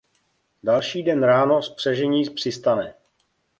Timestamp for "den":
1.03-1.23